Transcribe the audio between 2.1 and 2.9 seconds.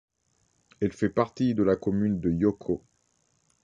de Yoko.